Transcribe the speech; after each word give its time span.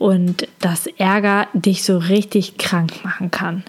und 0.00 0.48
dass 0.60 0.86
Ärger 0.86 1.46
dich 1.52 1.84
so 1.84 1.98
richtig 1.98 2.56
krank 2.56 3.04
machen 3.04 3.30
kann. 3.30 3.62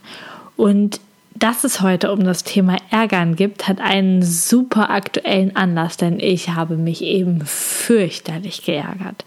Und 0.55 1.02
dass 1.35 1.66
es 1.66 1.81
heute 1.81 2.13
um 2.13 2.23
das 2.23 2.45
Thema 2.45 2.77
Ärgern 2.90 3.35
gibt, 3.35 3.67
hat 3.67 3.81
einen 3.81 4.23
super 4.23 4.91
aktuellen 4.91 5.57
Anlass, 5.57 5.98
denn 5.98 6.21
ich 6.21 6.49
habe 6.49 6.77
mich 6.77 7.04
eben 7.04 7.41
fürchterlich 7.45 8.63
geärgert. 8.63 9.26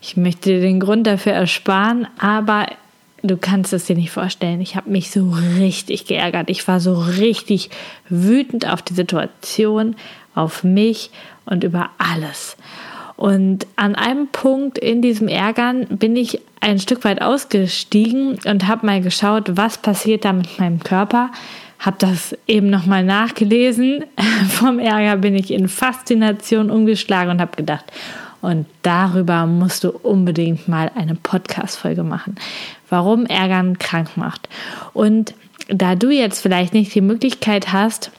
Ich 0.00 0.16
möchte 0.16 0.50
dir 0.50 0.60
den 0.60 0.78
Grund 0.78 1.08
dafür 1.08 1.32
ersparen, 1.32 2.06
aber 2.18 2.68
du 3.24 3.36
kannst 3.36 3.72
es 3.72 3.86
dir 3.86 3.96
nicht 3.96 4.12
vorstellen. 4.12 4.60
Ich 4.60 4.76
habe 4.76 4.90
mich 4.90 5.10
so 5.10 5.34
richtig 5.58 6.06
geärgert. 6.06 6.50
Ich 6.50 6.68
war 6.68 6.78
so 6.78 6.94
richtig 6.94 7.70
wütend 8.08 8.68
auf 8.70 8.80
die 8.80 8.94
Situation, 8.94 9.96
auf 10.36 10.62
mich 10.62 11.10
und 11.46 11.64
über 11.64 11.90
alles. 11.98 12.56
Und 13.16 13.66
an 13.76 13.94
einem 13.94 14.28
Punkt 14.28 14.78
in 14.78 15.00
diesem 15.00 15.28
Ärgern 15.28 15.86
bin 15.86 16.16
ich 16.16 16.40
ein 16.60 16.78
Stück 16.78 17.04
weit 17.04 17.22
ausgestiegen 17.22 18.38
und 18.44 18.66
habe 18.66 18.86
mal 18.86 19.00
geschaut, 19.00 19.56
was 19.56 19.78
passiert 19.78 20.24
da 20.24 20.32
mit 20.32 20.58
meinem 20.58 20.80
Körper. 20.80 21.30
Habe 21.78 21.96
das 21.98 22.36
eben 22.46 22.70
nochmal 22.70 23.04
nachgelesen. 23.04 24.04
Vom 24.48 24.78
Ärger 24.78 25.16
bin 25.18 25.36
ich 25.36 25.52
in 25.52 25.68
Faszination 25.68 26.70
umgeschlagen 26.70 27.30
und 27.30 27.40
habe 27.40 27.56
gedacht, 27.56 27.84
und 28.40 28.66
darüber 28.82 29.46
musst 29.46 29.84
du 29.84 29.90
unbedingt 29.90 30.68
mal 30.68 30.90
eine 30.94 31.14
Podcast-Folge 31.14 32.02
machen. 32.02 32.34
Warum 32.90 33.24
Ärgern 33.24 33.78
krank 33.78 34.18
macht. 34.18 34.50
Und 34.92 35.32
da 35.68 35.94
du 35.94 36.10
jetzt 36.10 36.40
vielleicht 36.40 36.74
nicht 36.74 36.94
die 36.94 37.00
Möglichkeit 37.00 37.72
hast, 37.72 38.10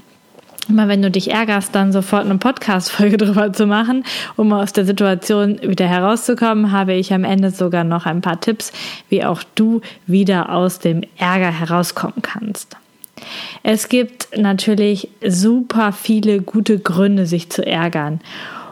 immer 0.67 0.87
wenn 0.87 1.01
du 1.01 1.11
dich 1.11 1.31
ärgerst, 1.31 1.75
dann 1.75 1.91
sofort 1.91 2.25
eine 2.25 2.37
Podcast-Folge 2.37 3.17
drüber 3.25 3.53
zu 3.53 3.65
machen, 3.65 4.03
um 4.35 4.51
aus 4.53 4.73
der 4.73 4.85
Situation 4.85 5.59
wieder 5.61 5.87
herauszukommen, 5.87 6.71
habe 6.71 6.93
ich 6.93 7.13
am 7.13 7.23
Ende 7.23 7.51
sogar 7.51 7.83
noch 7.83 8.05
ein 8.05 8.21
paar 8.21 8.39
Tipps, 8.39 8.71
wie 9.09 9.23
auch 9.23 9.43
du 9.55 9.81
wieder 10.07 10.51
aus 10.51 10.79
dem 10.79 11.01
Ärger 11.17 11.51
herauskommen 11.51 12.21
kannst. 12.21 12.77
Es 13.63 13.89
gibt 13.89 14.37
natürlich 14.37 15.09
super 15.25 15.91
viele 15.91 16.41
gute 16.41 16.79
Gründe, 16.79 17.25
sich 17.25 17.49
zu 17.49 17.65
ärgern. 17.65 18.19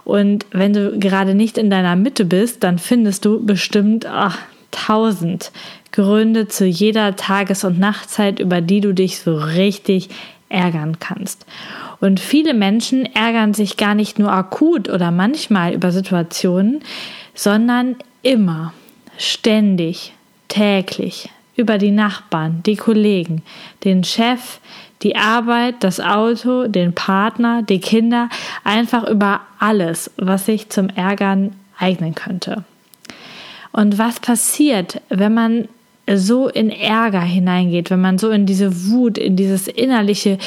Und 0.03 0.45
wenn 0.51 0.73
du 0.73 0.99
gerade 0.99 1.33
nicht 1.33 1.57
in 1.57 1.69
deiner 1.69 1.95
Mitte 1.95 2.25
bist, 2.25 2.63
dann 2.63 2.77
findest 2.77 3.23
du 3.25 3.43
bestimmt 3.43 4.05
ach, 4.05 4.37
tausend 4.71 5.51
Gründe 5.91 6.47
zu 6.47 6.65
jeder 6.65 7.15
Tages- 7.15 7.63
und 7.63 7.79
Nachtzeit, 7.79 8.39
über 8.39 8.61
die 8.61 8.81
du 8.81 8.93
dich 8.93 9.19
so 9.19 9.35
richtig 9.35 10.09
ärgern 10.53 10.99
kannst. 10.99 11.45
Und 11.99 12.19
viele 12.19 12.53
Menschen 12.53 13.05
ärgern 13.05 13.53
sich 13.53 13.77
gar 13.77 13.95
nicht 13.95 14.19
nur 14.19 14.31
akut 14.31 14.89
oder 14.89 15.11
manchmal 15.11 15.73
über 15.73 15.91
Situationen, 15.91 16.81
sondern 17.33 17.95
immer, 18.21 18.73
ständig, 19.17 20.13
täglich, 20.47 21.29
über 21.55 21.77
die 21.77 21.91
Nachbarn, 21.91 22.61
die 22.65 22.75
Kollegen, 22.75 23.43
den 23.83 24.03
Chef, 24.03 24.59
die 25.01 25.15
Arbeit, 25.15 25.75
das 25.81 25.99
Auto, 25.99 26.67
den 26.67 26.93
Partner, 26.93 27.61
die 27.61 27.79
Kinder, 27.79 28.29
einfach 28.63 29.07
über 29.07 29.41
alles, 29.59 30.11
was 30.17 30.45
sich 30.45 30.69
zum 30.69 30.89
Ärgern 30.89 31.55
eignen 31.77 32.15
könnte. 32.15 32.63
Und 33.71 33.97
was 33.97 34.19
passiert, 34.19 35.01
wenn 35.09 35.33
man 35.33 35.67
so 36.15 36.49
in 36.49 36.69
Ärger 36.69 37.21
hineingeht, 37.21 37.89
wenn 37.89 38.01
man 38.01 38.17
so 38.17 38.29
in 38.29 38.45
diese 38.45 38.89
Wut, 38.89 39.17
in 39.17 39.35
dieses 39.35 39.67
innerliche 39.67 40.37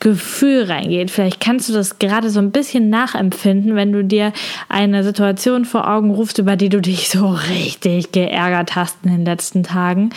Gefühl 0.00 0.64
reingeht. 0.64 1.10
Vielleicht 1.10 1.40
kannst 1.40 1.68
du 1.68 1.72
das 1.72 1.98
gerade 1.98 2.30
so 2.30 2.40
ein 2.40 2.50
bisschen 2.50 2.90
nachempfinden, 2.90 3.76
wenn 3.76 3.92
du 3.92 4.04
dir 4.04 4.32
eine 4.68 5.04
Situation 5.04 5.64
vor 5.64 5.88
Augen 5.88 6.10
rufst, 6.10 6.38
über 6.38 6.56
die 6.56 6.68
du 6.68 6.80
dich 6.80 7.08
so 7.08 7.28
richtig 7.28 8.12
geärgert 8.12 8.74
hast 8.74 8.98
in 9.04 9.12
den 9.12 9.24
letzten 9.24 9.62
Tagen. 9.62 10.10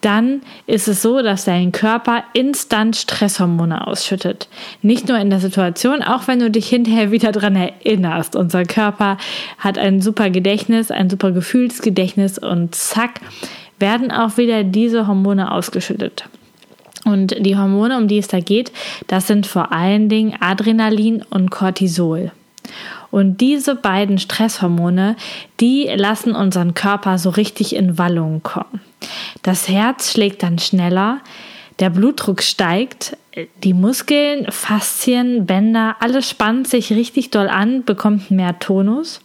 Dann 0.00 0.42
ist 0.66 0.88
es 0.88 1.02
so, 1.02 1.22
dass 1.22 1.46
dein 1.46 1.72
Körper 1.72 2.22
instant 2.32 2.96
Stresshormone 2.96 3.86
ausschüttet. 3.86 4.48
Nicht 4.82 5.08
nur 5.08 5.18
in 5.18 5.30
der 5.30 5.40
Situation, 5.40 6.02
auch 6.02 6.28
wenn 6.28 6.38
du 6.38 6.50
dich 6.50 6.68
hinterher 6.68 7.10
wieder 7.10 7.32
dran 7.32 7.56
erinnerst. 7.56 8.36
Unser 8.36 8.64
Körper 8.64 9.16
hat 9.58 9.78
ein 9.78 10.00
super 10.00 10.30
Gedächtnis, 10.30 10.90
ein 10.90 11.08
super 11.08 11.32
Gefühlsgedächtnis 11.32 12.38
und 12.38 12.74
zack, 12.74 13.20
werden 13.78 14.10
auch 14.10 14.36
wieder 14.36 14.64
diese 14.64 15.06
Hormone 15.06 15.52
ausgeschüttet. 15.52 16.24
Und 17.04 17.36
die 17.38 17.56
Hormone, 17.56 17.96
um 17.96 18.08
die 18.08 18.18
es 18.18 18.28
da 18.28 18.40
geht, 18.40 18.72
das 19.06 19.26
sind 19.26 19.46
vor 19.46 19.72
allen 19.72 20.08
Dingen 20.08 20.36
Adrenalin 20.40 21.22
und 21.30 21.50
Cortisol. 21.50 22.32
Und 23.12 23.40
diese 23.40 23.76
beiden 23.76 24.18
Stresshormone, 24.18 25.16
die 25.60 25.84
lassen 25.94 26.34
unseren 26.34 26.74
Körper 26.74 27.18
so 27.18 27.30
richtig 27.30 27.76
in 27.76 27.96
Wallung 27.96 28.42
kommen. 28.42 28.80
Das 29.42 29.68
Herz 29.68 30.10
schlägt 30.10 30.42
dann 30.42 30.58
schneller, 30.58 31.20
der 31.78 31.90
Blutdruck 31.90 32.42
steigt, 32.42 33.16
die 33.62 33.74
Muskeln, 33.74 34.50
Faszien, 34.50 35.46
Bänder, 35.46 35.96
alles 36.00 36.28
spannt 36.28 36.66
sich 36.68 36.90
richtig 36.90 37.30
doll 37.30 37.48
an, 37.48 37.84
bekommt 37.84 38.30
mehr 38.30 38.58
Tonus. 38.58 39.20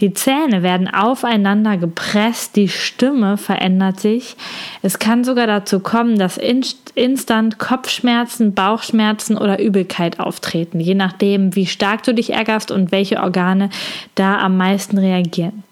Die 0.00 0.12
Zähne 0.12 0.62
werden 0.62 0.88
aufeinander 0.88 1.76
gepresst, 1.76 2.56
die 2.56 2.68
Stimme 2.68 3.36
verändert 3.36 4.00
sich. 4.00 4.36
Es 4.82 4.98
kann 4.98 5.24
sogar 5.24 5.46
dazu 5.46 5.80
kommen, 5.80 6.18
dass 6.18 6.38
instant 6.38 7.58
Kopfschmerzen, 7.58 8.54
Bauchschmerzen 8.54 9.38
oder 9.38 9.58
Übelkeit 9.58 10.20
auftreten, 10.20 10.80
je 10.80 10.94
nachdem, 10.94 11.54
wie 11.56 11.66
stark 11.66 12.02
du 12.02 12.12
dich 12.12 12.32
ärgerst 12.32 12.70
und 12.70 12.92
welche 12.92 13.22
Organe 13.22 13.70
da 14.14 14.38
am 14.38 14.56
meisten 14.56 14.98
reagieren. 14.98 15.64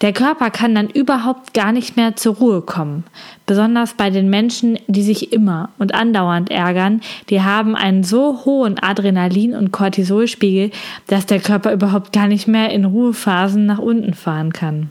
Der 0.00 0.12
Körper 0.12 0.50
kann 0.50 0.74
dann 0.74 0.88
überhaupt 0.88 1.54
gar 1.54 1.72
nicht 1.72 1.96
mehr 1.96 2.14
zur 2.16 2.36
Ruhe 2.36 2.62
kommen. 2.62 3.04
Besonders 3.46 3.94
bei 3.94 4.10
den 4.10 4.30
Menschen, 4.30 4.78
die 4.86 5.02
sich 5.02 5.32
immer 5.32 5.70
und 5.78 5.94
andauernd 5.94 6.50
ärgern, 6.50 7.00
die 7.30 7.42
haben 7.42 7.74
einen 7.74 8.04
so 8.04 8.44
hohen 8.44 8.78
Adrenalin- 8.78 9.56
und 9.56 9.72
Cortisolspiegel, 9.72 10.70
dass 11.08 11.26
der 11.26 11.40
Körper 11.40 11.72
überhaupt 11.72 12.12
gar 12.12 12.28
nicht 12.28 12.46
mehr 12.46 12.70
in 12.70 12.84
Ruhephasen 12.84 13.66
nach 13.66 13.78
unten 13.78 14.14
fahren 14.14 14.52
kann. 14.52 14.90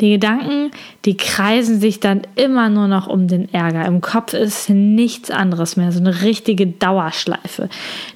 Die 0.00 0.10
Gedanken, 0.10 0.70
die 1.04 1.16
kreisen 1.16 1.80
sich 1.80 2.00
dann 2.00 2.22
immer 2.36 2.68
nur 2.68 2.88
noch 2.88 3.06
um 3.06 3.28
den 3.28 3.52
Ärger. 3.52 3.86
Im 3.86 4.00
Kopf 4.00 4.34
ist 4.34 4.70
nichts 4.70 5.30
anderes 5.30 5.76
mehr, 5.76 5.92
so 5.92 6.00
eine 6.00 6.22
richtige 6.22 6.66
Dauerschleife. 6.66 7.68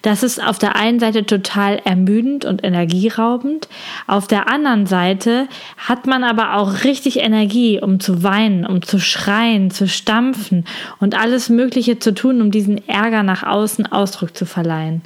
Das 0.03 0.23
ist 0.23 0.43
auf 0.43 0.59
der 0.59 0.77
einen 0.77 0.99
Seite 0.99 1.27
total 1.27 1.81
ermüdend 1.85 2.45
und 2.45 2.65
energieraubend. 2.65 3.69
Auf 4.07 4.27
der 4.27 4.51
anderen 4.51 4.87
Seite 4.87 5.49
hat 5.77 6.07
man 6.07 6.25
aber 6.25 6.57
auch 6.57 6.85
richtig 6.85 7.19
Energie, 7.19 7.81
um 7.81 8.01
zu 8.01 8.23
weinen, 8.23 8.67
um 8.67 8.83
zu 8.83 8.99
schreien, 8.99 9.71
zu 9.71 9.89
stampfen 9.89 10.65
und 11.01 11.19
alles 11.19 11.49
Mögliche 11.49 11.99
zu 11.99 12.15
tun, 12.15 12.41
um 12.41 12.51
diesen 12.51 12.87
Ärger 12.89 13.23
nach 13.23 13.43
außen 13.43 13.87
Ausdruck 13.87 14.37
zu 14.37 14.47
verleihen. 14.47 15.03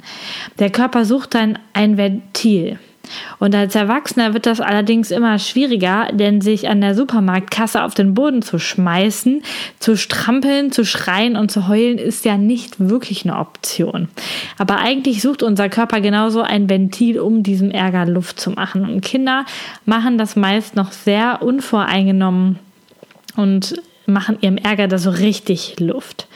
Der 0.59 0.69
Körper 0.69 1.05
sucht 1.05 1.35
dann 1.35 1.59
ein 1.73 1.97
Ventil. 1.97 2.79
Und 3.39 3.55
als 3.55 3.75
Erwachsener 3.75 4.33
wird 4.33 4.45
das 4.45 4.61
allerdings 4.61 5.11
immer 5.11 5.39
schwieriger, 5.39 6.07
denn 6.13 6.41
sich 6.41 6.69
an 6.69 6.81
der 6.81 6.95
Supermarktkasse 6.95 7.83
auf 7.83 7.93
den 7.93 8.13
Boden 8.13 8.41
zu 8.41 8.59
schmeißen, 8.59 9.43
zu 9.79 9.97
strampeln, 9.97 10.71
zu 10.71 10.85
schreien 10.85 11.35
und 11.35 11.51
zu 11.51 11.67
heulen 11.67 11.97
ist 11.97 12.25
ja 12.25 12.37
nicht 12.37 12.79
wirklich 12.79 13.25
eine 13.25 13.37
Option. 13.37 14.07
Aber 14.57 14.77
eigentlich 14.77 15.21
sucht 15.21 15.43
unser 15.43 15.69
Körper 15.69 16.01
genauso 16.01 16.41
ein 16.41 16.69
Ventil, 16.69 17.19
um 17.19 17.43
diesem 17.43 17.71
Ärger 17.71 18.05
Luft 18.05 18.39
zu 18.39 18.51
machen. 18.51 18.85
Und 18.85 19.01
Kinder 19.01 19.45
machen 19.85 20.17
das 20.17 20.35
meist 20.35 20.75
noch 20.75 20.91
sehr 20.91 21.41
unvoreingenommen 21.41 22.59
und 23.35 23.75
machen 24.05 24.37
ihrem 24.41 24.57
Ärger 24.57 24.87
da 24.87 24.97
so 24.97 25.09
richtig 25.09 25.79
Luft. 25.79 26.27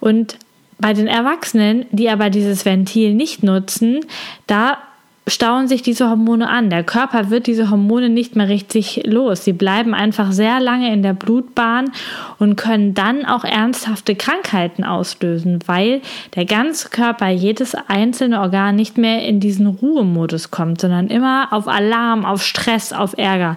Und 0.00 0.36
bei 0.78 0.92
den 0.92 1.06
Erwachsenen, 1.06 1.86
die 1.92 2.10
aber 2.10 2.30
dieses 2.30 2.64
Ventil 2.64 3.14
nicht 3.14 3.42
nutzen, 3.42 4.00
da 4.46 4.78
stauen 5.26 5.68
sich 5.68 5.82
diese 5.82 6.08
Hormone 6.10 6.48
an. 6.48 6.68
Der 6.68 6.84
Körper 6.84 7.30
wird 7.30 7.46
diese 7.46 7.70
Hormone 7.70 8.10
nicht 8.10 8.36
mehr 8.36 8.48
richtig 8.48 9.02
los. 9.06 9.44
Sie 9.44 9.52
bleiben 9.52 9.94
einfach 9.94 10.32
sehr 10.32 10.60
lange 10.60 10.92
in 10.92 11.02
der 11.02 11.14
Blutbahn 11.14 11.90
und 12.38 12.56
können 12.56 12.94
dann 12.94 13.24
auch 13.24 13.44
ernsthafte 13.44 14.14
Krankheiten 14.14 14.84
auslösen, 14.84 15.60
weil 15.66 16.02
der 16.34 16.44
ganze 16.44 16.90
Körper, 16.90 17.28
jedes 17.28 17.74
einzelne 17.88 18.40
Organ 18.40 18.76
nicht 18.76 18.98
mehr 18.98 19.26
in 19.26 19.40
diesen 19.40 19.66
Ruhemodus 19.66 20.50
kommt, 20.50 20.80
sondern 20.80 21.08
immer 21.08 21.48
auf 21.52 21.68
Alarm, 21.68 22.24
auf 22.26 22.44
Stress, 22.44 22.92
auf 22.92 23.16
Ärger 23.16 23.56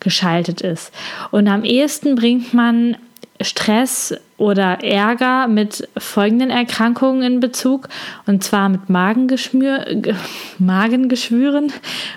geschaltet 0.00 0.60
ist. 0.60 0.92
Und 1.30 1.46
am 1.48 1.64
ehesten 1.64 2.16
bringt 2.16 2.54
man 2.54 2.96
Stress 3.40 4.14
oder 4.36 4.84
Ärger 4.84 5.48
mit 5.48 5.88
folgenden 5.98 6.50
Erkrankungen 6.50 7.22
in 7.22 7.40
Bezug, 7.40 7.88
und 8.26 8.44
zwar 8.44 8.68
mit 8.68 8.88
Magengeschwüren, 8.88 11.72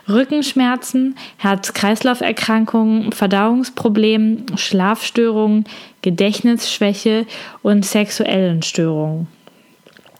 Rückenschmerzen, 0.07 1.15
Herz-Kreislauf-Erkrankungen, 1.37 3.11
Verdauungsproblemen, 3.11 4.57
Schlafstörungen, 4.57 5.65
Gedächtnisschwäche 6.01 7.25
und 7.61 7.85
sexuellen 7.85 8.61
Störungen. 8.61 9.27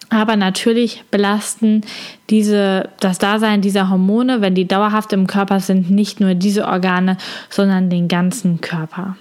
Aber 0.10 0.38
natürlich 0.38 1.04
belasten 1.12 1.82
diese, 2.30 2.90
das 3.00 3.18
Dasein 3.18 3.62
dieser 3.62 3.90
Hormone, 3.90 4.42
wenn 4.42 4.56
die 4.56 4.68
dauerhaft 4.68 5.12
im 5.14 5.28
Körper 5.28 5.60
sind, 5.60 5.92
nicht 5.92 6.22
nur 6.22 6.34
diese 6.34 6.66
Organe, 6.66 7.18
sondern 7.50 7.90
den 7.90 8.08
ganzen 8.08 8.62
Körper. 8.62 9.18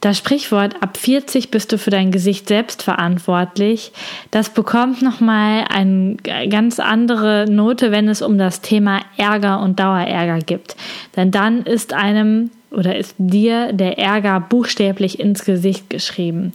Das 0.00 0.16
Sprichwort 0.16 0.82
ab 0.82 0.96
40 0.96 1.50
bist 1.50 1.72
du 1.72 1.78
für 1.78 1.90
dein 1.90 2.10
Gesicht 2.10 2.48
selbst 2.48 2.82
verantwortlich, 2.82 3.92
das 4.30 4.48
bekommt 4.48 5.02
nochmal 5.02 5.66
eine 5.68 6.16
ganz 6.48 6.80
andere 6.80 7.44
Note, 7.50 7.92
wenn 7.92 8.08
es 8.08 8.22
um 8.22 8.38
das 8.38 8.62
Thema 8.62 9.00
Ärger 9.18 9.60
und 9.60 9.78
Dauerärger 9.78 10.38
gibt. 10.38 10.74
Denn 11.16 11.30
dann 11.30 11.62
ist 11.64 11.92
einem 11.92 12.50
oder 12.70 12.96
ist 12.96 13.16
dir 13.18 13.72
der 13.72 13.98
Ärger 13.98 14.40
buchstäblich 14.40 15.18
ins 15.18 15.44
Gesicht 15.44 15.90
geschrieben. 15.90 16.52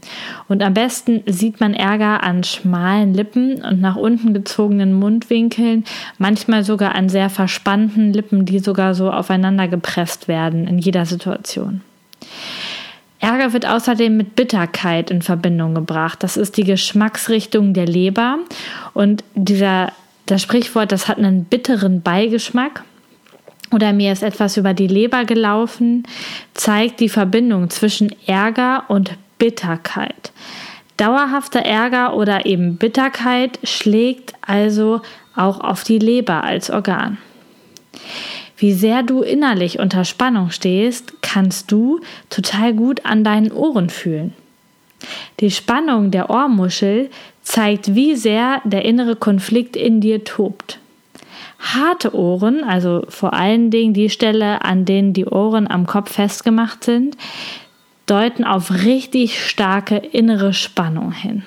Und 0.48 0.64
am 0.64 0.74
besten 0.74 1.22
sieht 1.26 1.60
man 1.60 1.74
Ärger 1.74 2.24
an 2.24 2.44
schmalen 2.44 3.14
Lippen 3.14 3.62
und 3.62 3.82
nach 3.82 3.98
unten 3.98 4.34
gezogenen 4.34 4.94
Mundwinkeln, 4.94 5.84
manchmal 6.18 6.64
sogar 6.64 6.96
an 6.96 7.10
sehr 7.10 7.30
verspannten 7.30 8.14
Lippen, 8.14 8.46
die 8.46 8.60
sogar 8.60 8.96
so 8.96 9.12
aufeinander 9.12 9.68
gepresst 9.68 10.28
werden 10.28 10.68
in 10.68 10.80
jeder 10.80 11.06
Situation. 11.06 11.82
Ärger 13.26 13.54
wird 13.54 13.66
außerdem 13.66 14.16
mit 14.16 14.36
Bitterkeit 14.36 15.10
in 15.10 15.24
Verbindung 15.24 15.74
gebracht. 15.74 16.22
Das 16.22 16.38
ist 16.38 16.58
die 16.58 16.64
Geschmacksrichtung 16.64 17.74
der 17.74 17.88
Leber. 17.88 18.38
Und 18.94 19.24
dieser, 19.34 19.92
das 20.28 20.44
Sprichwort, 20.44 20.92
das 20.92 21.08
hat 21.08 21.18
einen 21.18 21.46
bitteren 21.46 22.04
Beigeschmack 22.04 22.84
oder 23.72 23.94
mir 23.94 24.12
ist 24.12 24.22
etwas 24.22 24.58
über 24.58 24.76
die 24.76 24.86
Leber 24.86 25.26
gelaufen, 25.26 26.04
zeigt 26.54 27.00
die 27.00 27.10
Verbindung 27.10 27.72
zwischen 27.72 28.16
Ärger 28.28 28.84
und 28.90 29.18
Bitterkeit. 29.40 30.32
Dauerhafter 30.98 31.62
Ärger 31.62 32.16
oder 32.16 32.46
eben 32.46 32.78
Bitterkeit 32.78 33.58
schlägt 33.64 34.34
also 34.42 35.02
auch 35.36 35.62
auf 35.62 35.84
die 35.84 35.98
Leber 35.98 36.44
als 36.44 36.70
Organ. 36.70 37.18
Wie 38.58 38.74
sehr 38.74 39.04
du 39.04 39.22
innerlich 39.22 39.80
unter 39.80 40.06
Spannung 40.06 40.50
stehst, 40.50 41.22
kannst 41.22 41.72
du 41.72 42.00
total 42.30 42.74
gut 42.74 43.06
an 43.06 43.24
deinen 43.24 43.52
Ohren 43.52 43.90
fühlen. 43.90 44.34
Die 45.40 45.52
Spannung 45.52 46.12
der 46.12 46.30
Ohrmuschel 46.30 47.10
zeigt, 47.42 47.96
wie 47.96 48.16
sehr 48.16 48.62
der 48.64 48.86
innere 48.86 49.16
Konflikt 49.16 49.76
in 49.76 50.00
dir 50.02 50.24
tobt. 50.24 50.80
Harte 51.60 52.16
Ohren, 52.16 52.64
also 52.64 53.06
vor 53.10 53.34
allen 53.34 53.72
Dingen 53.72 53.94
die 53.94 54.10
Stelle, 54.10 54.64
an 54.64 54.86
denen 54.86 55.14
die 55.14 55.26
Ohren 55.26 55.70
am 55.70 55.86
Kopf 55.86 56.14
festgemacht 56.14 56.84
sind, 56.84 57.18
deuten 58.06 58.44
auf 58.44 58.72
richtig 58.72 59.44
starke 59.44 59.98
innere 59.98 60.54
Spannung 60.54 61.12
hin. 61.12 61.44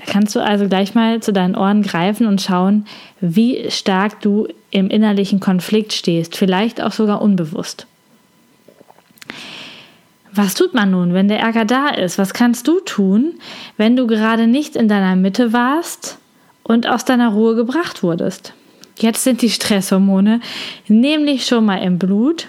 Da 0.00 0.12
kannst 0.12 0.34
du 0.34 0.40
also 0.40 0.66
gleich 0.66 0.94
mal 0.94 1.20
zu 1.20 1.32
deinen 1.32 1.54
Ohren 1.54 1.82
greifen 1.82 2.26
und 2.26 2.40
schauen, 2.40 2.86
wie 3.20 3.70
stark 3.70 4.20
du 4.22 4.48
im 4.70 4.88
innerlichen 4.88 5.40
Konflikt 5.40 5.92
stehst, 5.92 6.36
vielleicht 6.36 6.80
auch 6.80 6.92
sogar 6.92 7.20
unbewusst. 7.20 7.86
Was 10.32 10.54
tut 10.54 10.74
man 10.74 10.90
nun, 10.90 11.12
wenn 11.12 11.28
der 11.28 11.40
Ärger 11.40 11.64
da 11.64 11.88
ist? 11.88 12.16
Was 12.16 12.32
kannst 12.32 12.68
du 12.68 12.80
tun, 12.80 13.34
wenn 13.76 13.96
du 13.96 14.06
gerade 14.06 14.46
nicht 14.46 14.76
in 14.76 14.88
deiner 14.88 15.16
Mitte 15.16 15.52
warst 15.52 16.18
und 16.62 16.86
aus 16.86 17.04
deiner 17.04 17.30
Ruhe 17.30 17.56
gebracht 17.56 18.02
wurdest? 18.02 18.54
Jetzt 18.98 19.24
sind 19.24 19.42
die 19.42 19.50
Stresshormone 19.50 20.40
nämlich 20.86 21.46
schon 21.46 21.64
mal 21.64 21.82
im 21.82 21.98
Blut 21.98 22.46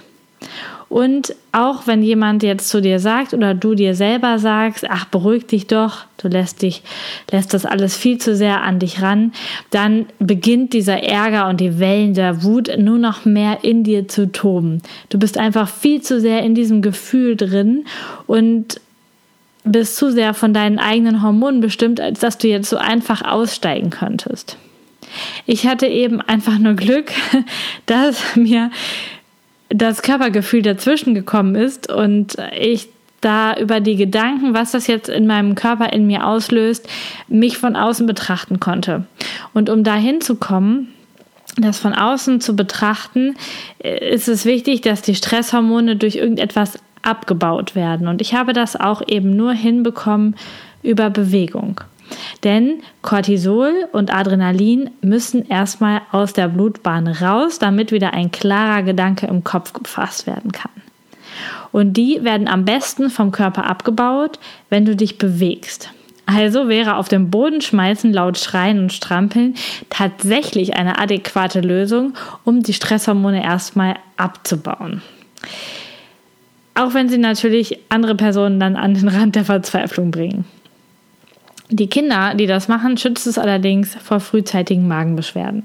und 0.91 1.33
auch 1.53 1.87
wenn 1.87 2.03
jemand 2.03 2.43
jetzt 2.43 2.67
zu 2.67 2.81
dir 2.81 2.99
sagt 2.99 3.33
oder 3.33 3.53
du 3.53 3.75
dir 3.75 3.95
selber 3.95 4.39
sagst, 4.39 4.85
ach, 4.89 5.05
beruhig 5.05 5.47
dich 5.47 5.65
doch, 5.65 6.03
du 6.17 6.27
lässt 6.27 6.61
dich, 6.61 6.83
lässt 7.31 7.53
das 7.53 7.65
alles 7.65 7.95
viel 7.95 8.17
zu 8.17 8.35
sehr 8.35 8.61
an 8.61 8.77
dich 8.77 9.01
ran, 9.01 9.31
dann 9.69 10.07
beginnt 10.19 10.73
dieser 10.73 11.01
Ärger 11.01 11.47
und 11.47 11.61
die 11.61 11.79
Wellen 11.79 12.13
der 12.13 12.43
Wut 12.43 12.69
nur 12.77 12.97
noch 12.97 13.23
mehr 13.23 13.63
in 13.63 13.85
dir 13.85 14.09
zu 14.09 14.33
toben. 14.33 14.81
Du 15.07 15.17
bist 15.17 15.37
einfach 15.37 15.69
viel 15.69 16.01
zu 16.01 16.19
sehr 16.19 16.43
in 16.43 16.55
diesem 16.55 16.81
Gefühl 16.81 17.37
drin 17.37 17.85
und 18.27 18.81
bist 19.63 19.95
zu 19.95 20.11
sehr 20.11 20.33
von 20.33 20.53
deinen 20.53 20.77
eigenen 20.77 21.23
Hormonen 21.23 21.61
bestimmt, 21.61 22.01
als 22.01 22.19
dass 22.19 22.37
du 22.37 22.49
jetzt 22.49 22.69
so 22.69 22.75
einfach 22.75 23.21
aussteigen 23.21 23.91
könntest. 23.91 24.57
Ich 25.45 25.67
hatte 25.67 25.87
eben 25.87 26.19
einfach 26.19 26.59
nur 26.59 26.73
Glück, 26.73 27.13
dass 27.85 28.35
mir 28.35 28.71
das 29.73 30.01
Körpergefühl 30.01 30.61
dazwischen 30.61 31.13
gekommen 31.13 31.55
ist 31.55 31.91
und 31.91 32.37
ich 32.57 32.89
da 33.21 33.55
über 33.55 33.79
die 33.79 33.95
Gedanken, 33.95 34.53
was 34.53 34.71
das 34.71 34.87
jetzt 34.87 35.07
in 35.07 35.27
meinem 35.27 35.55
Körper 35.55 35.93
in 35.93 36.07
mir 36.07 36.25
auslöst, 36.25 36.87
mich 37.27 37.57
von 37.57 37.75
außen 37.75 38.07
betrachten 38.07 38.59
konnte. 38.59 39.05
Und 39.53 39.69
um 39.69 39.83
dahin 39.83 40.21
zu 40.21 40.35
kommen, 40.35 40.93
das 41.57 41.79
von 41.79 41.93
außen 41.93 42.41
zu 42.41 42.55
betrachten, 42.55 43.35
ist 43.79 44.27
es 44.27 44.45
wichtig, 44.45 44.81
dass 44.81 45.01
die 45.01 45.15
Stresshormone 45.15 45.97
durch 45.97 46.15
irgendetwas 46.15 46.79
abgebaut 47.03 47.75
werden. 47.75 48.07
Und 48.07 48.21
ich 48.21 48.33
habe 48.33 48.53
das 48.53 48.75
auch 48.75 49.01
eben 49.07 49.35
nur 49.35 49.53
hinbekommen 49.53 50.35
über 50.81 51.09
Bewegung. 51.09 51.81
Denn 52.43 52.81
Cortisol 53.01 53.87
und 53.91 54.13
Adrenalin 54.13 54.89
müssen 55.01 55.47
erstmal 55.47 56.01
aus 56.11 56.33
der 56.33 56.47
Blutbahn 56.47 57.07
raus, 57.07 57.59
damit 57.59 57.91
wieder 57.91 58.13
ein 58.13 58.31
klarer 58.31 58.83
Gedanke 58.83 59.27
im 59.27 59.43
Kopf 59.43 59.73
gefasst 59.73 60.27
werden 60.27 60.51
kann. 60.51 60.71
Und 61.71 61.93
die 61.93 62.23
werden 62.23 62.47
am 62.47 62.65
besten 62.65 63.09
vom 63.09 63.31
Körper 63.31 63.65
abgebaut, 63.65 64.39
wenn 64.69 64.85
du 64.85 64.95
dich 64.95 65.17
bewegst. 65.17 65.91
Also 66.25 66.69
wäre 66.69 66.95
auf 66.95 67.09
dem 67.09 67.29
Boden 67.29 67.61
schmeißen, 67.61 68.13
laut 68.13 68.37
schreien 68.37 68.79
und 68.79 68.93
strampeln 68.93 69.55
tatsächlich 69.89 70.75
eine 70.75 70.99
adäquate 70.99 71.61
Lösung, 71.61 72.13
um 72.45 72.63
die 72.63 72.73
Stresshormone 72.73 73.43
erstmal 73.43 73.95
abzubauen. 74.17 75.01
Auch 76.73 76.93
wenn 76.93 77.09
sie 77.09 77.17
natürlich 77.17 77.79
andere 77.89 78.15
Personen 78.15 78.59
dann 78.59 78.75
an 78.75 78.93
den 78.93 79.09
Rand 79.09 79.35
der 79.35 79.45
Verzweiflung 79.45 80.11
bringen. 80.11 80.45
Die 81.73 81.87
Kinder, 81.87 82.35
die 82.35 82.47
das 82.47 82.67
machen, 82.67 82.97
schützt 82.97 83.25
es 83.27 83.37
allerdings 83.37 83.95
vor 83.95 84.19
frühzeitigen 84.19 84.89
Magenbeschwerden. 84.89 85.63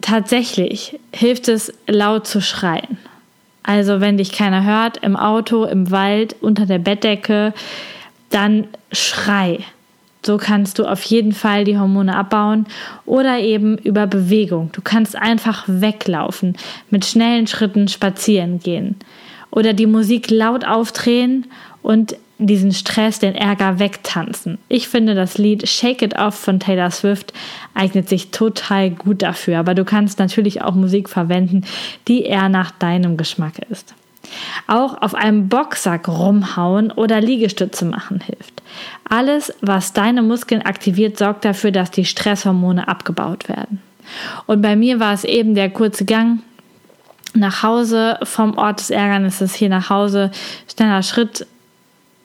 Tatsächlich 0.00 0.98
hilft 1.14 1.48
es, 1.48 1.72
laut 1.86 2.26
zu 2.26 2.40
schreien. 2.40 2.96
Also 3.62 4.00
wenn 4.00 4.16
dich 4.16 4.32
keiner 4.32 4.64
hört, 4.64 4.96
im 4.98 5.14
Auto, 5.14 5.64
im 5.64 5.90
Wald, 5.90 6.34
unter 6.40 6.64
der 6.64 6.78
Bettdecke, 6.78 7.52
dann 8.30 8.66
schrei. 8.92 9.58
So 10.24 10.38
kannst 10.38 10.78
du 10.78 10.86
auf 10.86 11.02
jeden 11.02 11.32
Fall 11.32 11.64
die 11.64 11.78
Hormone 11.78 12.16
abbauen 12.16 12.66
oder 13.04 13.38
eben 13.40 13.76
über 13.76 14.06
Bewegung. 14.06 14.70
Du 14.72 14.80
kannst 14.82 15.16
einfach 15.16 15.64
weglaufen, 15.66 16.56
mit 16.88 17.04
schnellen 17.04 17.46
Schritten 17.46 17.88
spazieren 17.88 18.58
gehen 18.58 18.96
oder 19.50 19.74
die 19.74 19.86
Musik 19.86 20.30
laut 20.30 20.64
aufdrehen 20.64 21.46
und 21.82 22.16
diesen 22.46 22.72
Stress, 22.72 23.18
den 23.18 23.34
Ärger 23.34 23.78
wegtanzen. 23.78 24.58
Ich 24.68 24.88
finde, 24.88 25.14
das 25.14 25.38
Lied 25.38 25.68
Shake 25.68 26.02
It 26.02 26.18
Off 26.18 26.34
von 26.34 26.60
Taylor 26.60 26.90
Swift 26.90 27.32
eignet 27.74 28.08
sich 28.08 28.30
total 28.30 28.90
gut 28.90 29.22
dafür, 29.22 29.58
aber 29.58 29.74
du 29.74 29.84
kannst 29.84 30.18
natürlich 30.18 30.62
auch 30.62 30.74
Musik 30.74 31.08
verwenden, 31.08 31.64
die 32.08 32.22
eher 32.22 32.48
nach 32.48 32.70
deinem 32.70 33.16
Geschmack 33.16 33.58
ist. 33.70 33.94
Auch 34.66 35.00
auf 35.02 35.14
einem 35.14 35.48
Boxsack 35.48 36.08
rumhauen 36.08 36.92
oder 36.92 37.20
Liegestütze 37.20 37.84
machen 37.84 38.20
hilft. 38.20 38.62
Alles, 39.08 39.52
was 39.60 39.92
deine 39.92 40.22
Muskeln 40.22 40.62
aktiviert, 40.62 41.18
sorgt 41.18 41.44
dafür, 41.44 41.72
dass 41.72 41.90
die 41.90 42.04
Stresshormone 42.04 42.86
abgebaut 42.86 43.48
werden. 43.48 43.82
Und 44.46 44.62
bei 44.62 44.76
mir 44.76 45.00
war 45.00 45.12
es 45.12 45.24
eben 45.24 45.54
der 45.54 45.70
kurze 45.70 46.04
Gang 46.04 46.40
nach 47.34 47.62
Hause 47.62 48.18
vom 48.22 48.56
Ort 48.58 48.80
des 48.80 48.90
Ärgernisses 48.90 49.54
hier 49.54 49.68
nach 49.68 49.90
Hause, 49.90 50.30
schneller 50.72 51.02
Schritt 51.02 51.46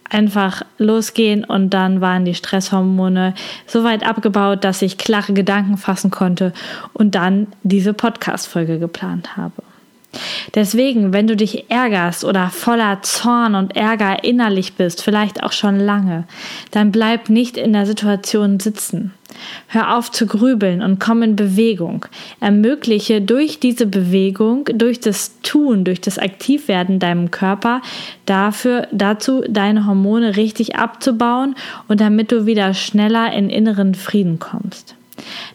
einfach 0.09 0.61
losgehen 0.77 1.43
und 1.43 1.71
dann 1.71 2.01
waren 2.01 2.25
die 2.25 2.35
Stresshormone 2.35 3.33
so 3.65 3.83
weit 3.83 4.05
abgebaut, 4.05 4.63
dass 4.63 4.81
ich 4.81 4.97
klare 4.97 5.33
Gedanken 5.33 5.77
fassen 5.77 6.11
konnte 6.11 6.53
und 6.93 7.15
dann 7.15 7.47
diese 7.63 7.93
Podcast-Folge 7.93 8.79
geplant 8.79 9.35
habe. 9.35 9.63
Deswegen, 10.53 11.11
wenn 11.11 11.27
du 11.27 11.35
dich 11.35 11.69
ärgerst 11.69 12.23
oder 12.23 12.49
voller 12.49 13.01
Zorn 13.01 13.55
und 13.55 13.75
Ärger 13.75 14.23
innerlich 14.23 14.75
bist, 14.75 15.03
vielleicht 15.03 15.43
auch 15.43 15.51
schon 15.51 15.79
lange, 15.79 16.25
dann 16.71 16.91
bleib 16.91 17.29
nicht 17.29 17.57
in 17.57 17.73
der 17.73 17.85
Situation 17.85 18.59
sitzen. 18.59 19.13
Hör 19.67 19.95
auf 19.95 20.11
zu 20.11 20.27
grübeln 20.27 20.81
und 20.81 20.99
komm 20.99 21.23
in 21.23 21.35
Bewegung. 21.35 22.05
Ermögliche 22.39 23.21
durch 23.21 23.59
diese 23.59 23.85
Bewegung, 23.85 24.65
durch 24.73 24.99
das 24.99 25.39
Tun, 25.41 25.83
durch 25.83 26.01
das 26.01 26.17
Aktivwerden 26.17 26.99
deinem 26.99 27.31
Körper 27.31 27.81
dafür, 28.25 28.87
dazu 28.91 29.43
deine 29.47 29.85
Hormone 29.85 30.35
richtig 30.35 30.75
abzubauen 30.75 31.55
und 31.87 32.01
damit 32.01 32.31
du 32.31 32.45
wieder 32.45 32.73
schneller 32.73 33.33
in 33.33 33.49
inneren 33.49 33.95
Frieden 33.95 34.39
kommst. 34.39 34.95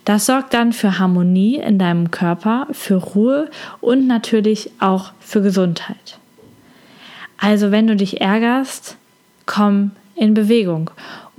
Das 0.04 0.26
sorgt 0.26 0.54
dann 0.54 0.72
für 0.72 0.98
Harmonie 0.98 1.56
in 1.56 1.78
deinem 1.78 2.10
Körper, 2.10 2.66
für 2.72 2.96
Ruhe 2.96 3.50
und 3.80 4.06
natürlich 4.06 4.70
auch 4.80 5.12
für 5.20 5.42
Gesundheit. 5.42 6.18
Also 7.38 7.70
wenn 7.70 7.86
du 7.86 7.96
dich 7.96 8.20
ärgerst, 8.20 8.96
komm 9.46 9.92
in 10.14 10.34
Bewegung 10.34 10.90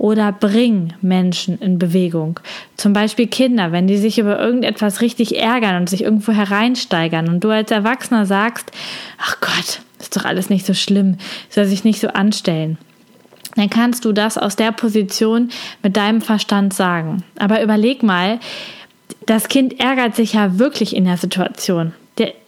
oder 0.02 0.32
bring 0.32 0.94
Menschen 1.00 1.60
in 1.60 1.78
Bewegung. 1.78 2.40
Zum 2.76 2.92
Beispiel 2.92 3.28
Kinder, 3.28 3.70
wenn 3.70 3.86
die 3.86 3.98
sich 3.98 4.18
über 4.18 4.36
irgendetwas 4.36 5.00
richtig 5.00 5.38
ärgern 5.38 5.76
und 5.76 5.88
sich 5.88 6.02
irgendwo 6.02 6.32
hereinsteigern 6.32 7.28
und 7.28 7.44
du 7.44 7.50
als 7.50 7.70
Erwachsener 7.70 8.26
sagst, 8.26 8.72
ach 9.18 9.40
Gott, 9.40 9.80
ist 10.00 10.16
doch 10.16 10.24
alles 10.24 10.50
nicht 10.50 10.66
so 10.66 10.74
schlimm, 10.74 11.18
soll 11.50 11.66
sich 11.66 11.84
nicht 11.84 12.00
so 12.00 12.08
anstellen 12.08 12.78
dann 13.54 13.68
kannst 13.68 14.06
du 14.06 14.12
das 14.12 14.38
aus 14.38 14.56
der 14.56 14.72
Position 14.72 15.50
mit 15.82 15.98
deinem 15.98 16.22
Verstand 16.22 16.72
sagen. 16.72 17.22
Aber 17.38 17.62
überleg 17.62 18.02
mal, 18.02 18.40
das 19.26 19.48
Kind 19.48 19.78
ärgert 19.78 20.16
sich 20.16 20.32
ja 20.32 20.58
wirklich 20.58 20.96
in 20.96 21.04
der 21.04 21.18
Situation. 21.18 21.92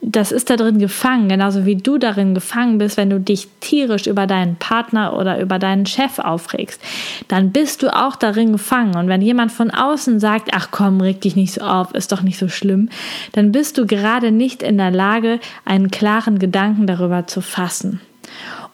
Das 0.02 0.30
ist 0.30 0.50
da 0.50 0.56
drin 0.56 0.78
gefangen, 0.78 1.28
genauso 1.28 1.64
wie 1.64 1.76
du 1.76 1.96
darin 1.96 2.34
gefangen 2.34 2.76
bist, 2.76 2.98
wenn 2.98 3.08
du 3.08 3.18
dich 3.18 3.48
tierisch 3.60 4.06
über 4.06 4.26
deinen 4.26 4.56
Partner 4.56 5.16
oder 5.16 5.40
über 5.40 5.58
deinen 5.58 5.86
Chef 5.86 6.18
aufregst. 6.18 6.80
Dann 7.28 7.50
bist 7.50 7.82
du 7.82 7.88
auch 7.88 8.16
darin 8.16 8.52
gefangen. 8.52 8.94
Und 8.94 9.08
wenn 9.08 9.22
jemand 9.22 9.52
von 9.52 9.70
außen 9.70 10.20
sagt, 10.20 10.50
ach 10.52 10.68
komm, 10.70 11.00
reg 11.00 11.22
dich 11.22 11.34
nicht 11.34 11.54
so 11.54 11.62
auf, 11.62 11.94
ist 11.94 12.12
doch 12.12 12.20
nicht 12.20 12.38
so 12.38 12.48
schlimm, 12.48 12.90
dann 13.32 13.52
bist 13.52 13.78
du 13.78 13.86
gerade 13.86 14.32
nicht 14.32 14.62
in 14.62 14.76
der 14.76 14.90
Lage, 14.90 15.40
einen 15.64 15.90
klaren 15.90 16.38
Gedanken 16.38 16.86
darüber 16.86 17.26
zu 17.26 17.40
fassen. 17.40 18.00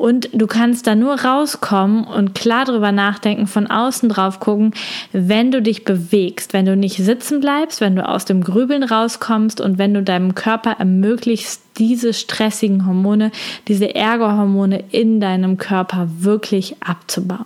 Und 0.00 0.30
du 0.33 0.47
kannst 0.47 0.87
da 0.87 0.95
nur 0.95 1.21
rauskommen 1.21 2.04
und 2.04 2.35
klar 2.35 2.64
drüber 2.64 2.90
nachdenken, 2.90 3.47
von 3.47 3.66
außen 3.66 4.09
drauf 4.09 4.40
gucken, 4.40 4.73
wenn 5.12 5.50
du 5.50 5.61
dich 5.61 5.85
bewegst, 5.85 6.54
wenn 6.54 6.64
du 6.64 6.75
nicht 6.75 6.97
sitzen 6.97 7.40
bleibst, 7.40 7.83
wenn 7.83 7.97
du 7.97 8.09
aus 8.09 8.25
dem 8.25 8.42
Grübeln 8.42 8.83
rauskommst 8.83 9.61
und 9.61 9.76
wenn 9.76 9.92
du 9.92 10.02
deinem 10.02 10.35
Körper 10.35 10.76
ermöglicht, 10.78 11.61
diese 11.76 12.14
stressigen 12.14 12.87
Hormone, 12.87 13.30
diese 13.69 13.95
Ärgerhormone 13.95 14.85
in 14.90 15.21
deinem 15.21 15.59
Körper 15.59 16.09
wirklich 16.21 16.76
abzubauen. 16.80 17.45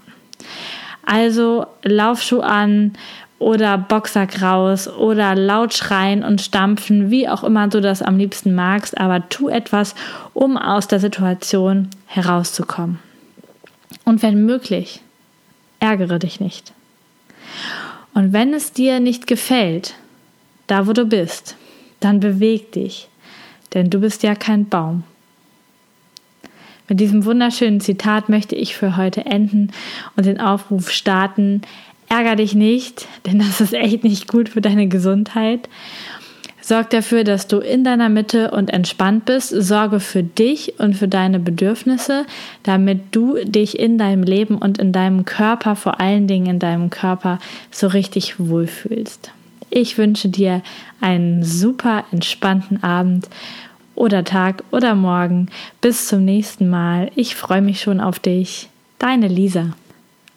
Also 1.05 1.67
Laufschuh 1.83 2.41
an 2.41 2.93
oder 3.39 3.77
Boxsack 3.77 4.41
raus 4.41 4.89
oder 4.89 5.35
laut 5.35 5.75
schreien 5.75 6.25
und 6.25 6.41
stampfen, 6.41 7.11
wie 7.11 7.29
auch 7.29 7.45
immer 7.45 7.69
du 7.69 7.81
das 7.81 8.03
am 8.03 8.17
liebsten 8.17 8.55
magst, 8.55 8.99
aber 8.99 9.29
tu 9.29 9.49
etwas, 9.49 9.95
um 10.33 10.57
aus 10.57 10.89
der 10.89 11.01
Situation 11.01 11.89
herauszukommen. 12.07 12.99
Und 14.05 14.23
wenn 14.23 14.47
möglich, 14.47 15.01
ärgere 15.81 16.19
dich 16.19 16.41
nicht. 16.41 16.73
Und 18.15 18.33
wenn 18.33 18.55
es 18.55 18.73
dir 18.73 19.01
nicht 19.01 19.27
gefällt, 19.27 19.95
da 20.67 20.87
wo 20.87 20.93
du 20.93 21.05
bist, 21.05 21.57
dann 22.01 22.21
beweg 22.21 22.73
dich, 22.73 23.09
denn 23.75 23.91
du 23.91 24.01
bist 24.01 24.23
ja 24.23 24.35
kein 24.35 24.69
Baum. 24.69 25.03
Mit 26.89 27.01
diesem 27.01 27.25
wunderschönen 27.25 27.81
Zitat 27.81 28.29
möchte 28.29 28.55
ich 28.55 28.77
für 28.77 28.97
heute 28.97 29.25
enden 29.25 29.73
und 30.17 30.27
den 30.27 30.39
Aufruf 30.39 30.91
starten, 30.91 31.63
Ärger 32.09 32.37
dich 32.37 32.55
nicht, 32.55 33.07
denn 33.27 33.39
das 33.39 33.61
ist 33.61 33.75
echt 33.75 34.05
nicht 34.05 34.29
gut 34.29 34.49
für 34.49 34.61
deine 34.61 34.89
Gesundheit. 34.89 35.69
Sorg 36.61 36.89
dafür, 36.89 37.25
dass 37.25 37.47
du 37.47 37.59
in 37.59 37.85
deiner 37.85 38.09
Mitte 38.09 38.51
und 38.51 38.71
entspannt 38.71 39.27
bist. 39.27 39.51
Sorge 39.51 40.01
für 40.01 40.23
dich 40.23 40.81
und 40.81 40.97
für 40.97 41.09
deine 41.09 41.39
Bedürfnisse, 41.39 42.25
damit 42.63 43.15
du 43.15 43.37
dich 43.45 43.79
in 43.79 43.99
deinem 43.99 44.23
Leben 44.23 44.57
und 44.57 44.79
in 44.79 44.91
deinem 44.91 45.27
Körper, 45.27 45.77
vor 45.77 46.01
allen 46.01 46.27
Dingen 46.27 46.47
in 46.47 46.59
deinem 46.59 46.89
Körper, 46.89 47.39
so 47.71 47.87
richtig 47.87 48.41
wohlfühlst. 48.41 49.31
Ich 49.69 49.99
wünsche 49.99 50.31
dir 50.31 50.63
einen 51.03 51.43
super 51.43 52.05
entspannten 52.13 52.83
Abend 52.83 53.29
oder 53.95 54.25
Tag 54.25 54.65
oder 54.71 54.95
Morgen. 54.95 55.49
Bis 55.83 56.07
zum 56.07 56.25
nächsten 56.25 56.71
Mal. 56.71 57.11
Ich 57.15 57.35
freue 57.35 57.61
mich 57.61 57.83
schon 57.83 58.01
auf 58.01 58.19
dich. 58.19 58.71
Deine 58.99 59.29
Lisa. 59.29 59.75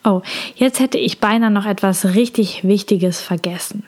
Oh, 0.07 0.21
jetzt 0.55 0.79
hätte 0.79 0.97
ich 0.97 1.19
beinahe 1.19 1.51
noch 1.51 1.65
etwas 1.65 2.15
richtig 2.15 2.63
Wichtiges 2.63 3.19
vergessen. 3.19 3.83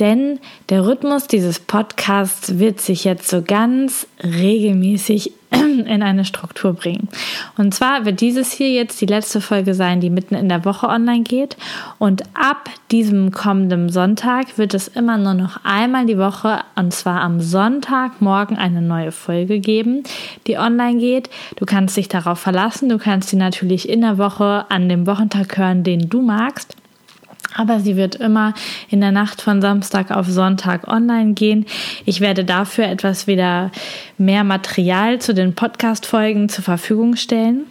Denn 0.00 0.40
der 0.68 0.84
Rhythmus 0.84 1.28
dieses 1.28 1.60
Podcasts 1.60 2.58
wird 2.58 2.80
sich 2.80 3.04
jetzt 3.04 3.28
so 3.28 3.40
ganz 3.40 4.08
regelmäßig 4.20 5.30
in 5.80 6.02
eine 6.02 6.24
Struktur 6.24 6.74
bringen. 6.74 7.08
Und 7.56 7.74
zwar 7.74 8.04
wird 8.04 8.20
dieses 8.20 8.52
hier 8.52 8.70
jetzt 8.70 9.00
die 9.00 9.06
letzte 9.06 9.40
Folge 9.40 9.74
sein, 9.74 10.00
die 10.00 10.10
mitten 10.10 10.34
in 10.34 10.48
der 10.48 10.64
Woche 10.64 10.88
online 10.88 11.22
geht. 11.22 11.56
Und 11.98 12.22
ab 12.34 12.70
diesem 12.90 13.32
kommenden 13.32 13.88
Sonntag 13.88 14.58
wird 14.58 14.74
es 14.74 14.88
immer 14.88 15.16
nur 15.16 15.34
noch 15.34 15.60
einmal 15.64 16.06
die 16.06 16.18
Woche, 16.18 16.60
und 16.76 16.92
zwar 16.92 17.20
am 17.20 17.40
Sonntagmorgen, 17.40 18.56
eine 18.56 18.82
neue 18.82 19.12
Folge 19.12 19.60
geben, 19.60 20.04
die 20.46 20.58
online 20.58 20.98
geht. 20.98 21.30
Du 21.56 21.66
kannst 21.66 21.96
dich 21.96 22.08
darauf 22.08 22.38
verlassen. 22.38 22.88
Du 22.88 22.98
kannst 22.98 23.30
sie 23.30 23.36
natürlich 23.36 23.88
in 23.88 24.02
der 24.02 24.18
Woche 24.18 24.66
an 24.68 24.88
dem 24.88 25.06
Wochentag 25.06 25.56
hören, 25.56 25.82
den 25.82 26.08
du 26.08 26.22
magst 26.22 26.76
aber 27.54 27.80
sie 27.80 27.96
wird 27.96 28.16
immer 28.16 28.54
in 28.88 29.00
der 29.00 29.12
Nacht 29.12 29.40
von 29.40 29.62
Samstag 29.62 30.10
auf 30.10 30.26
Sonntag 30.26 30.88
online 30.88 31.34
gehen. 31.34 31.66
Ich 32.04 32.20
werde 32.20 32.44
dafür 32.44 32.86
etwas 32.86 33.26
wieder 33.26 33.70
mehr 34.18 34.44
Material 34.44 35.20
zu 35.20 35.34
den 35.34 35.54
Podcast-Folgen 35.54 36.48
zur 36.48 36.64
Verfügung 36.64 37.16
stellen. 37.16 37.66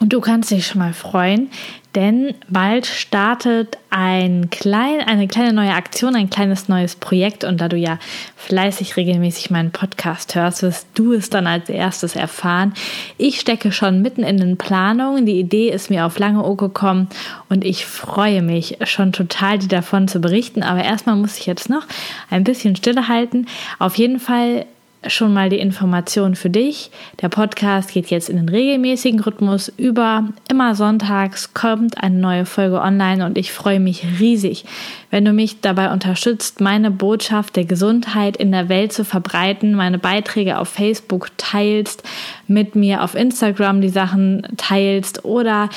Und 0.00 0.12
du 0.12 0.20
kannst 0.20 0.50
dich 0.50 0.66
schon 0.66 0.78
mal 0.78 0.92
freuen, 0.92 1.50
denn 1.94 2.34
bald 2.48 2.86
startet 2.86 3.78
ein 3.90 4.50
klein, 4.50 5.00
eine 5.00 5.26
kleine 5.26 5.54
neue 5.54 5.72
Aktion, 5.72 6.14
ein 6.14 6.28
kleines 6.28 6.68
neues 6.68 6.96
Projekt. 6.96 7.44
Und 7.44 7.60
da 7.60 7.68
du 7.68 7.76
ja 7.76 7.98
fleißig 8.36 8.96
regelmäßig 8.96 9.50
meinen 9.50 9.70
Podcast 9.70 10.34
hörst, 10.34 10.62
wirst 10.62 10.86
du 10.94 11.14
es 11.14 11.30
dann 11.30 11.46
als 11.46 11.68
erstes 11.70 12.14
erfahren. 12.14 12.74
Ich 13.16 13.40
stecke 13.40 13.72
schon 13.72 14.02
mitten 14.02 14.22
in 14.22 14.36
den 14.36 14.58
Planungen. 14.58 15.24
Die 15.24 15.40
Idee 15.40 15.70
ist 15.70 15.88
mir 15.88 16.04
auf 16.04 16.18
lange 16.18 16.44
Ohr 16.44 16.56
gekommen 16.56 17.08
und 17.48 17.64
ich 17.64 17.86
freue 17.86 18.42
mich 18.42 18.76
schon 18.84 19.12
total, 19.12 19.58
dir 19.58 19.68
davon 19.68 20.08
zu 20.08 20.20
berichten. 20.20 20.62
Aber 20.62 20.84
erstmal 20.84 21.16
muss 21.16 21.38
ich 21.38 21.46
jetzt 21.46 21.70
noch 21.70 21.86
ein 22.28 22.44
bisschen 22.44 22.76
stille 22.76 23.08
halten. 23.08 23.46
Auf 23.78 23.96
jeden 23.96 24.20
Fall 24.20 24.66
schon 25.06 25.32
mal 25.32 25.48
die 25.48 25.58
Information 25.58 26.34
für 26.34 26.50
dich. 26.50 26.90
Der 27.22 27.28
Podcast 27.28 27.92
geht 27.92 28.10
jetzt 28.10 28.28
in 28.28 28.36
den 28.36 28.48
regelmäßigen 28.48 29.20
Rhythmus 29.20 29.72
über. 29.76 30.28
Immer 30.50 30.74
sonntags 30.74 31.54
kommt 31.54 32.02
eine 32.02 32.16
neue 32.16 32.46
Folge 32.46 32.80
online 32.80 33.24
und 33.24 33.38
ich 33.38 33.52
freue 33.52 33.80
mich 33.80 34.04
riesig, 34.18 34.64
wenn 35.10 35.24
du 35.24 35.32
mich 35.32 35.60
dabei 35.60 35.92
unterstützt, 35.92 36.60
meine 36.60 36.90
Botschaft 36.90 37.56
der 37.56 37.64
Gesundheit 37.64 38.36
in 38.36 38.52
der 38.52 38.68
Welt 38.68 38.92
zu 38.92 39.04
verbreiten, 39.04 39.74
meine 39.74 39.98
Beiträge 39.98 40.58
auf 40.58 40.68
Facebook 40.68 41.30
teilst, 41.36 42.02
mit 42.46 42.74
mir 42.74 43.02
auf 43.02 43.14
Instagram 43.14 43.80
die 43.80 43.88
Sachen 43.88 44.46
teilst 44.56 45.24
oder 45.24 45.70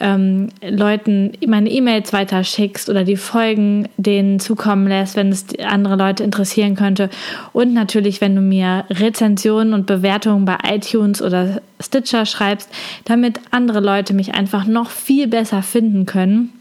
ähm, 0.00 0.48
Leuten 0.62 1.32
meine 1.46 1.70
E-Mails 1.70 2.12
weiterschickst 2.12 2.88
oder 2.88 3.04
die 3.04 3.16
Folgen 3.16 3.88
denen 3.96 4.40
zukommen 4.40 4.86
lässt, 4.86 5.16
wenn 5.16 5.30
es 5.30 5.46
andere 5.64 5.96
Leute 5.96 6.24
interessieren 6.24 6.76
könnte. 6.76 7.10
Und 7.52 7.74
natürlich, 7.74 8.20
wenn 8.20 8.34
du 8.34 8.40
mir 8.40 8.84
Rezensionen 8.90 9.74
und 9.74 9.86
Bewertungen 9.86 10.44
bei 10.44 10.58
iTunes 10.64 11.22
oder 11.22 11.60
Stitcher 11.80 12.24
schreibst, 12.24 12.70
damit 13.04 13.40
andere 13.50 13.80
Leute 13.80 14.14
mich 14.14 14.34
einfach 14.34 14.66
noch 14.66 14.90
viel 14.90 15.26
besser 15.28 15.62
finden 15.62 16.06
können 16.06 16.55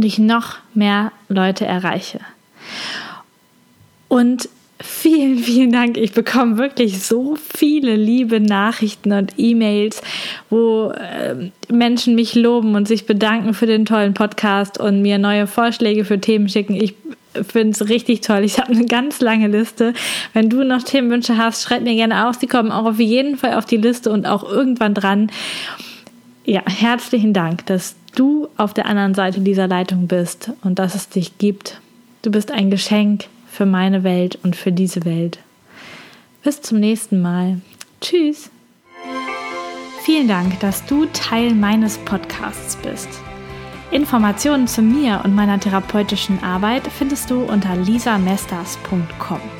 und 0.00 0.06
ich 0.06 0.18
noch 0.18 0.56
mehr 0.72 1.12
Leute 1.28 1.66
erreiche. 1.66 2.20
Und 4.08 4.48
vielen, 4.80 5.36
vielen 5.40 5.72
Dank. 5.72 5.98
Ich 5.98 6.12
bekomme 6.12 6.56
wirklich 6.56 7.02
so 7.02 7.36
viele 7.36 7.96
liebe 7.96 8.40
Nachrichten 8.40 9.12
und 9.12 9.34
E-Mails, 9.36 10.00
wo 10.48 10.90
äh, 10.92 11.50
Menschen 11.70 12.14
mich 12.14 12.34
loben 12.34 12.76
und 12.76 12.88
sich 12.88 13.04
bedanken 13.04 13.52
für 13.52 13.66
den 13.66 13.84
tollen 13.84 14.14
Podcast 14.14 14.80
und 14.80 15.02
mir 15.02 15.18
neue 15.18 15.46
Vorschläge 15.46 16.06
für 16.06 16.18
Themen 16.18 16.48
schicken. 16.48 16.76
Ich 16.76 16.94
finde 17.34 17.72
es 17.72 17.90
richtig 17.90 18.22
toll. 18.22 18.42
Ich 18.42 18.58
habe 18.58 18.72
eine 18.72 18.86
ganz 18.86 19.20
lange 19.20 19.48
Liste. 19.48 19.92
Wenn 20.32 20.48
du 20.48 20.64
noch 20.64 20.82
Themenwünsche 20.82 21.36
hast, 21.36 21.62
schreib 21.62 21.82
mir 21.82 21.94
gerne 21.94 22.26
aus. 22.26 22.38
Die 22.38 22.46
kommen 22.46 22.72
auch 22.72 22.86
auf 22.86 23.00
jeden 23.00 23.36
Fall 23.36 23.52
auf 23.52 23.66
die 23.66 23.76
Liste 23.76 24.10
und 24.10 24.24
auch 24.24 24.50
irgendwann 24.50 24.94
dran. 24.94 25.30
ja, 26.46 26.62
herzlichen 26.64 27.34
Dank, 27.34 27.66
dass 27.66 27.96
du 28.14 28.48
auf 28.56 28.74
der 28.74 28.86
anderen 28.86 29.14
Seite 29.14 29.40
dieser 29.40 29.68
Leitung 29.68 30.06
bist 30.06 30.50
und 30.62 30.78
dass 30.78 30.94
es 30.94 31.08
dich 31.08 31.38
gibt. 31.38 31.80
Du 32.22 32.30
bist 32.30 32.50
ein 32.50 32.70
Geschenk 32.70 33.26
für 33.48 33.66
meine 33.66 34.04
Welt 34.04 34.38
und 34.42 34.56
für 34.56 34.72
diese 34.72 35.04
Welt. 35.04 35.38
Bis 36.42 36.62
zum 36.62 36.80
nächsten 36.80 37.20
Mal. 37.20 37.60
Tschüss. 38.00 38.50
Vielen 40.04 40.28
Dank, 40.28 40.58
dass 40.60 40.84
du 40.86 41.06
Teil 41.12 41.54
meines 41.54 41.98
Podcasts 41.98 42.76
bist. 42.76 43.08
Informationen 43.90 44.66
zu 44.66 44.82
mir 44.82 45.20
und 45.24 45.34
meiner 45.34 45.58
therapeutischen 45.58 46.42
Arbeit 46.42 46.86
findest 46.86 47.30
du 47.30 47.42
unter 47.42 47.76
lisamesters.com. 47.76 49.59